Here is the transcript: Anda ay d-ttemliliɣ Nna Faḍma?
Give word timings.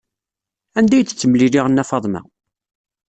Anda 0.77 0.93
ay 0.95 1.03
d-ttemliliɣ 1.03 1.65
Nna 1.67 1.83
Faḍma? 1.89 2.21